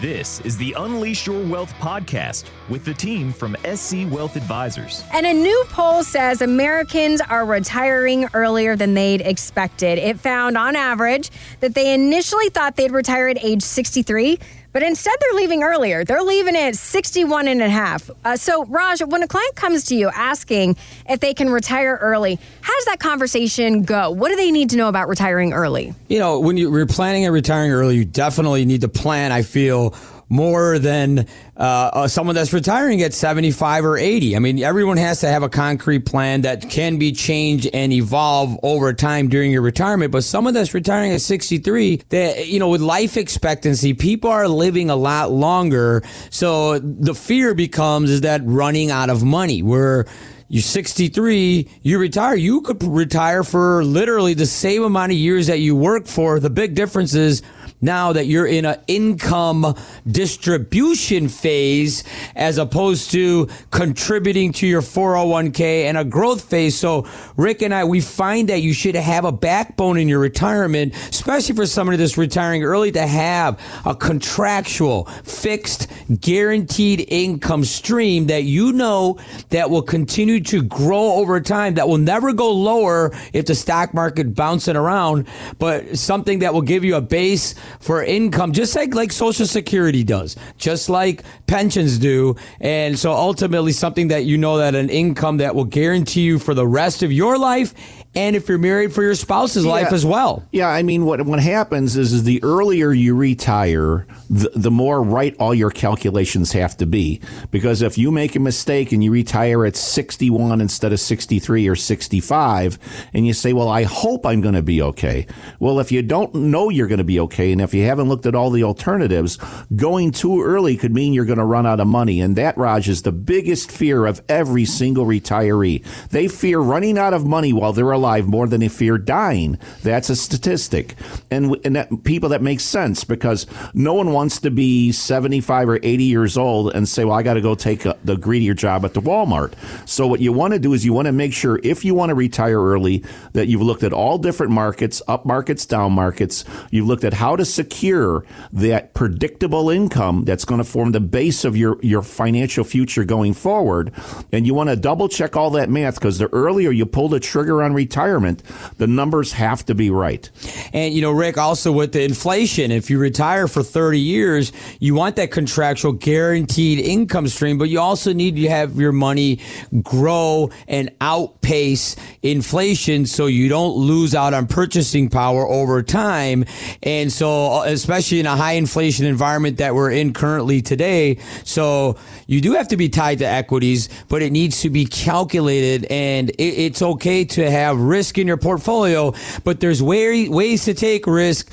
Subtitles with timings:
[0.00, 5.02] This is the Unleash Your Wealth podcast with the team from SC Wealth Advisors.
[5.12, 9.98] And a new poll says Americans are retiring earlier than they'd expected.
[9.98, 14.38] It found on average that they initially thought they'd retire at age 63.
[14.72, 16.04] But instead, they're leaving earlier.
[16.04, 18.10] They're leaving at 61 and a half.
[18.24, 20.76] Uh, so, Raj, when a client comes to you asking
[21.08, 24.10] if they can retire early, how does that conversation go?
[24.10, 25.94] What do they need to know about retiring early?
[26.08, 29.94] You know, when you're planning on retiring early, you definitely need to plan, I feel,
[30.28, 31.26] more than
[31.56, 34.36] uh, uh, someone that's retiring at 75 or 80.
[34.36, 38.58] I mean, everyone has to have a concrete plan that can be changed and evolve
[38.62, 40.12] over time during your retirement.
[40.12, 44.90] But someone that's retiring at 63, that, you know, with life expectancy, people are living
[44.90, 46.02] a lot longer.
[46.30, 50.06] So the fear becomes is that running out of money where
[50.50, 55.60] you're 63, you retire, you could retire for literally the same amount of years that
[55.60, 56.40] you work for.
[56.40, 57.42] The big difference is
[57.80, 59.74] now that you're in an income
[60.06, 62.04] distribution phase
[62.34, 66.76] as opposed to contributing to your 401k and a growth phase.
[66.76, 70.94] So Rick and I, we find that you should have a backbone in your retirement,
[71.08, 75.88] especially for somebody that's retiring early to have a contractual, fixed,
[76.20, 79.18] guaranteed income stream that you know
[79.50, 83.94] that will continue to grow over time, that will never go lower if the stock
[83.94, 85.26] market bouncing around,
[85.58, 90.04] but something that will give you a base for income, just like, like Social Security
[90.04, 92.36] does, just like pensions do.
[92.60, 96.54] And so ultimately something that you know that an income that will guarantee you for
[96.54, 97.74] the rest of your life
[98.18, 99.70] and if you're married for your spouse's yeah.
[99.70, 100.44] life as well.
[100.50, 105.04] Yeah, I mean, what what happens is, is the earlier you retire, the, the more
[105.04, 107.20] right all your calculations have to be.
[107.52, 111.76] Because if you make a mistake and you retire at 61 instead of 63 or
[111.76, 112.78] 65,
[113.14, 115.24] and you say, "Well, I hope I'm going to be okay,"
[115.60, 118.26] well, if you don't know you're going to be okay, and if you haven't looked
[118.26, 119.38] at all the alternatives,
[119.76, 122.88] going too early could mean you're going to run out of money, and that Raj
[122.88, 125.84] is the biggest fear of every single retiree.
[126.08, 129.58] They fear running out of money while they're alive more than they fear dying.
[129.82, 130.94] That's a statistic.
[131.30, 135.80] And, and that, people, that makes sense because no one wants to be 75 or
[135.82, 138.84] 80 years old and say, well, I got to go take a, the greedier job
[138.84, 139.54] at the Walmart.
[139.88, 142.10] So what you want to do is you want to make sure if you want
[142.10, 146.44] to retire early that you've looked at all different markets, up markets, down markets.
[146.70, 151.44] You've looked at how to secure that predictable income that's going to form the base
[151.44, 153.92] of your, your financial future going forward.
[154.32, 157.20] And you want to double check all that math because the earlier you pull the
[157.20, 158.42] trigger on retirement, retirement,
[158.76, 160.30] the numbers have to be right.
[160.74, 164.94] And, you know, Rick, also with the inflation, if you retire for 30 years, you
[164.94, 169.40] want that contractual guaranteed income stream, but you also need to have your money
[169.82, 176.44] grow and outpace inflation so you don't lose out on purchasing power over time.
[176.82, 181.96] And so, uh, especially in a high inflation environment that we're in currently today, so
[182.26, 186.30] you do have to be tied to equities, but it needs to be calculated and
[186.38, 191.50] it's okay to have risk in your portfolio, but there's way, ways to take risk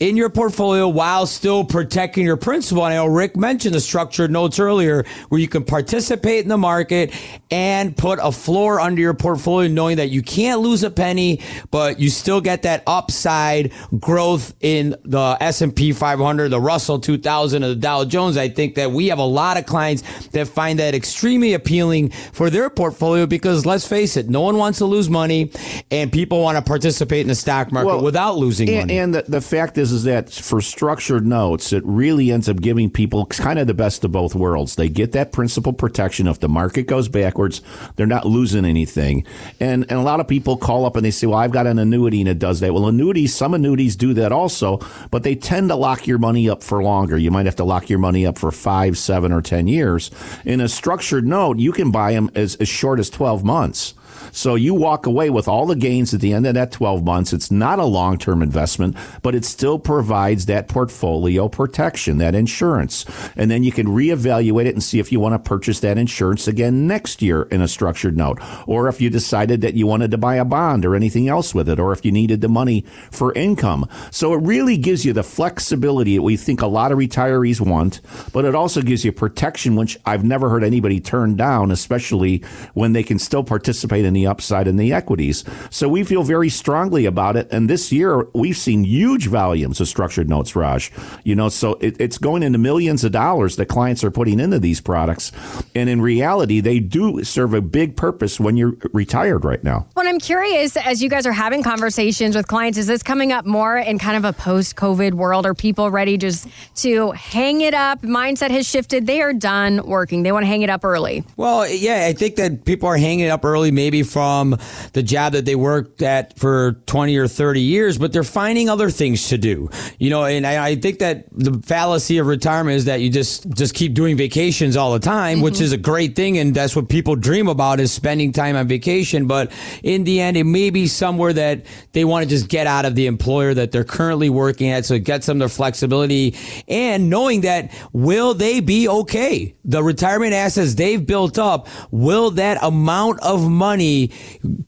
[0.00, 2.84] in your portfolio while still protecting your principal.
[2.84, 6.58] And I know Rick mentioned the structured notes earlier where you can participate in the
[6.58, 7.12] market
[7.50, 11.98] and put a floor under your portfolio knowing that you can't lose a penny, but
[11.98, 17.76] you still get that upside growth in the S&P 500, the Russell 2000 and the
[17.76, 18.36] Dow Jones.
[18.36, 22.50] I think that we have a lot of clients that find that extremely appealing for
[22.50, 25.50] their portfolio because let's face it, no one wants to lose money
[25.90, 28.98] and people want to participate in the stock market well, without losing and, money.
[28.98, 32.90] And the, the fact is, is that for structured notes, it really ends up giving
[32.90, 34.76] people kind of the best of both worlds.
[34.76, 36.26] They get that principal protection.
[36.26, 37.62] If the market goes backwards,
[37.96, 39.24] they're not losing anything.
[39.60, 41.78] And, and a lot of people call up and they say, well, I've got an
[41.78, 42.72] annuity and it does that.
[42.72, 46.62] Well, annuities, some annuities do that also, but they tend to lock your money up
[46.62, 47.16] for longer.
[47.18, 50.10] You might have to lock your money up for five, seven, or 10 years.
[50.44, 53.94] In a structured note, you can buy them as, as short as 12 months.
[54.32, 57.32] So you walk away with all the gains at the end of that 12 months.
[57.32, 63.04] It's not a long term investment, but it still provides that portfolio protection, that insurance.
[63.36, 66.48] And then you can reevaluate it and see if you want to purchase that insurance
[66.48, 70.18] again next year in a structured note, or if you decided that you wanted to
[70.18, 73.32] buy a bond or anything else with it, or if you needed the money for
[73.34, 73.88] income.
[74.10, 78.00] So it really gives you the flexibility that we think a lot of retirees want,
[78.32, 82.42] but it also gives you protection, which I've never heard anybody turn down, especially
[82.74, 85.44] when they can still participate in the upside in the equities.
[85.70, 87.48] So we feel very strongly about it.
[87.50, 90.90] And this year, we've seen huge volumes of structured notes, Raj.
[91.24, 94.58] You know, so it, it's going into millions of dollars that clients are putting into
[94.58, 95.32] these products.
[95.74, 99.86] And in reality, they do serve a big purpose when you're retired right now.
[99.96, 103.46] Well, I'm curious, as you guys are having conversations with clients, is this coming up
[103.46, 105.46] more in kind of a post COVID world?
[105.46, 106.46] Are people ready just
[106.76, 108.02] to hang it up?
[108.02, 109.06] Mindset has shifted.
[109.06, 110.22] They are done working.
[110.22, 111.24] They want to hang it up early.
[111.36, 114.56] Well, yeah, I think that people are hanging it up early, maybe from
[114.92, 118.90] the job that they worked at for 20 or 30 years, but they're finding other
[118.90, 119.70] things to do.
[119.98, 123.48] You know, and I, I think that the fallacy of retirement is that you just
[123.50, 125.44] just keep doing vacations all the time, mm-hmm.
[125.44, 128.68] which is a great thing, and that's what people dream about is spending time on
[128.68, 129.26] vacation.
[129.26, 129.52] But
[129.82, 132.94] in the end, it may be somewhere that they want to just get out of
[132.94, 136.34] the employer that they're currently working at, so it gets them their flexibility
[136.68, 139.54] and knowing that will they be okay?
[139.64, 143.77] The retirement assets they've built up, will that amount of money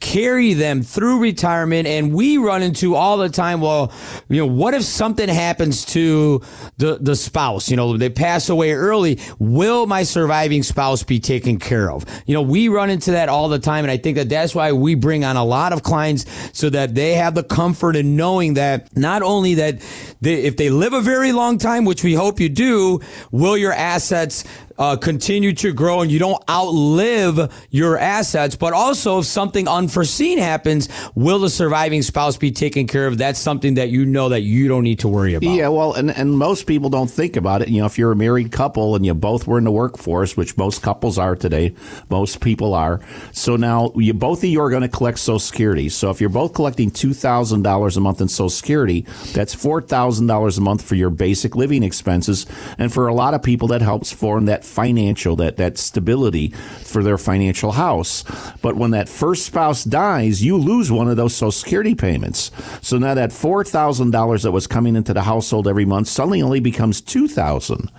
[0.00, 1.86] carry them through retirement?
[1.86, 3.92] And we run into all the time, well,
[4.28, 6.42] you know, what if something happens to
[6.76, 7.70] the the spouse?
[7.70, 9.18] You know, they pass away early.
[9.38, 12.04] Will my surviving spouse be taken care of?
[12.26, 13.84] You know, we run into that all the time.
[13.84, 16.94] And I think that that's why we bring on a lot of clients so that
[16.94, 19.80] they have the comfort in knowing that not only that
[20.20, 23.72] they, if they live a very long time, which we hope you do, will your
[23.72, 24.44] assets
[24.80, 28.56] uh, continue to grow and you don't outlive your assets.
[28.56, 33.18] But also, if something unforeseen happens, will the surviving spouse be taken care of?
[33.18, 35.48] That's something that you know that you don't need to worry about.
[35.48, 37.68] Yeah, well, and, and most people don't think about it.
[37.68, 40.56] You know, if you're a married couple and you both were in the workforce, which
[40.56, 41.74] most couples are today,
[42.08, 43.00] most people are.
[43.32, 45.90] So now you both of you are going to collect Social Security.
[45.90, 49.04] So if you're both collecting two thousand dollars a month in Social Security,
[49.34, 52.46] that's four thousand dollars a month for your basic living expenses,
[52.78, 57.02] and for a lot of people, that helps form that financial, that, that stability for
[57.02, 58.24] their financial house.
[58.62, 62.50] But when that first spouse dies, you lose one of those Social Security payments.
[62.80, 67.00] So now that $4,000 that was coming into the household every month suddenly only becomes
[67.00, 67.90] 2000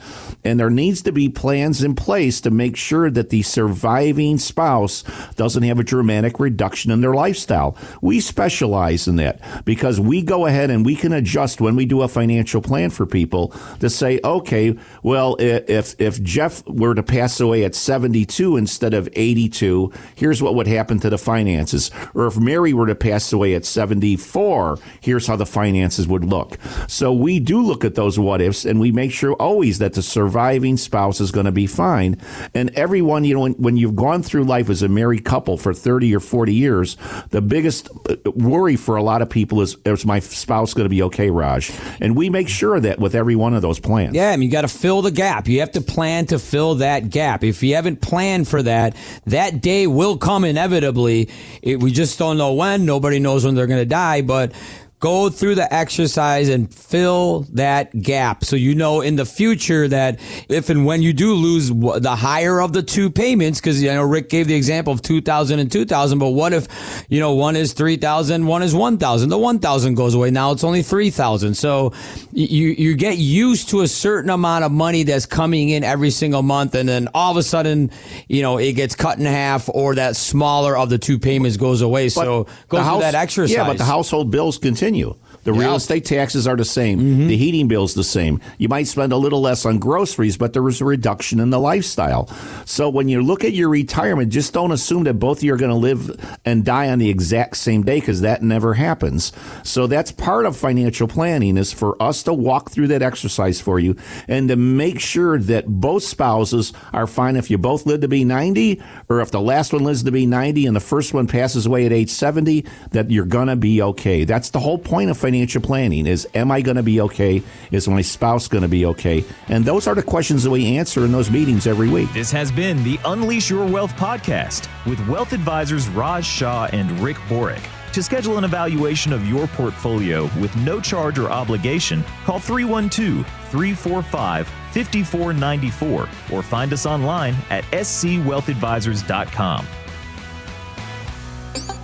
[0.43, 5.03] And there needs to be plans in place to make sure that the surviving spouse
[5.35, 7.77] doesn't have a dramatic reduction in their lifestyle.
[8.01, 12.01] We specialize in that because we go ahead and we can adjust when we do
[12.01, 17.39] a financial plan for people to say, okay, well, if, if Jeff were to pass
[17.39, 21.91] away at 72 instead of 82, here's what would happen to the finances.
[22.13, 26.57] Or if Mary were to pass away at 74, here's how the finances would look.
[26.87, 30.01] So we do look at those what ifs and we make sure always that the
[30.01, 32.17] surviving spouse is going to be fine.
[32.53, 35.73] And everyone, you know, when, when you've gone through life as a married couple for
[35.73, 36.97] 30 or 40 years,
[37.29, 40.89] the biggest uh, worry for a lot of people is, is my spouse going to
[40.89, 41.71] be okay, Raj?
[41.99, 44.15] And we make sure that with every one of those plans.
[44.15, 45.47] Yeah, I mean, you got to fill the gap.
[45.47, 47.43] You have to plan to fill that gap.
[47.43, 48.95] If you haven't planned for that,
[49.25, 51.29] that day will come inevitably.
[51.61, 52.85] It, we just don't know when.
[52.85, 54.51] Nobody knows when they're going to die, but
[55.01, 58.45] go through the exercise and fill that gap.
[58.45, 62.61] So you know in the future that if and when you do lose the higher
[62.61, 66.19] of the two payments, because you know Rick gave the example of 2000 and 2000,
[66.19, 66.67] but what if,
[67.09, 70.29] you know, one is 3000, one is 1000, the 1000 goes away.
[70.29, 71.55] Now it's only 3000.
[71.55, 71.93] So
[72.31, 76.43] you, you get used to a certain amount of money that's coming in every single
[76.43, 76.75] month.
[76.75, 77.89] And then all of a sudden,
[78.27, 81.81] you know, it gets cut in half or that smaller of the two payments goes
[81.81, 82.05] away.
[82.05, 83.55] But so go through house, that exercise.
[83.55, 85.15] Yeah, but the household bills continue continue.
[85.43, 86.99] The real estate taxes are the same.
[86.99, 87.27] Mm-hmm.
[87.27, 88.39] The heating bill's the same.
[88.59, 91.59] You might spend a little less on groceries, but there is a reduction in the
[91.59, 92.27] lifestyle.
[92.65, 95.57] So when you look at your retirement, just don't assume that both of you are
[95.57, 99.31] going to live and die on the exact same day because that never happens.
[99.63, 103.79] So that's part of financial planning is for us to walk through that exercise for
[103.79, 103.95] you
[104.27, 108.23] and to make sure that both spouses are fine if you both live to be
[108.23, 108.79] 90
[109.09, 111.87] or if the last one lives to be 90 and the first one passes away
[111.87, 114.23] at age 70, that you're going to be okay.
[114.23, 117.41] That's the whole point of financial financial planning is am I going to be okay?
[117.71, 119.23] Is my spouse going to be okay?
[119.47, 122.11] And those are the questions that we answer in those meetings every week.
[122.11, 127.15] This has been the Unleash Your Wealth podcast with wealth advisors Raj Shah and Rick
[127.29, 127.63] Borek.
[127.93, 134.47] To schedule an evaluation of your portfolio with no charge or obligation, call 312 345
[134.47, 139.65] 5494 or find us online at scwealthadvisors.com.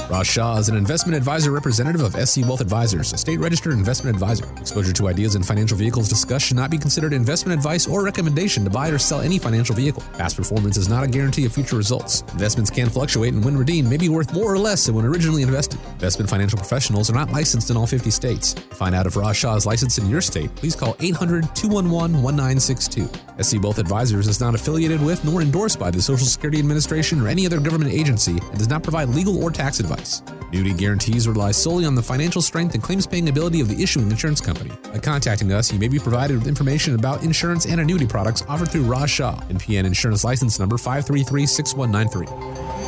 [0.09, 4.15] Raj Shah is an investment advisor representative of SC Wealth Advisors, a state registered investment
[4.15, 4.49] advisor.
[4.55, 8.63] Exposure to ideas and financial vehicles discussed should not be considered investment advice or recommendation
[8.63, 10.01] to buy or sell any financial vehicle.
[10.17, 12.21] Past performance is not a guarantee of future results.
[12.31, 15.41] Investments can fluctuate and when redeemed may be worth more or less than when originally
[15.41, 15.77] invested.
[15.95, 18.53] Investment financial professionals are not licensed in all 50 states.
[18.53, 22.23] To find out if Raj Shah is licensed in your state, please call 800 211
[22.23, 23.09] 1962.
[23.43, 27.27] SC Wealth Advisors is not affiliated with nor endorsed by the Social Security Administration or
[27.27, 29.96] any other government agency and does not provide legal or tax advice.
[30.49, 34.09] Annuity guarantees rely solely on the financial strength and claims paying ability of the issuing
[34.09, 34.71] insurance company.
[34.91, 38.69] By contacting us, you may be provided with information about insurance and annuity products offered
[38.69, 42.86] through Raj Shah, NPN Insurance License Number 5336193.